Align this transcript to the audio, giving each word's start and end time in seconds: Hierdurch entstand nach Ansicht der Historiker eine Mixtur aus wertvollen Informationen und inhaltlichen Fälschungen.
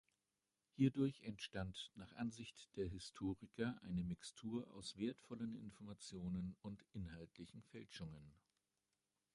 Hierdurch 0.77 1.21
entstand 1.21 1.91
nach 1.93 2.11
Ansicht 2.15 2.69
der 2.75 2.87
Historiker 2.87 3.79
eine 3.83 4.03
Mixtur 4.03 4.65
aus 4.73 4.97
wertvollen 4.97 5.53
Informationen 5.57 6.55
und 6.63 6.83
inhaltlichen 6.95 7.61
Fälschungen. 7.69 8.33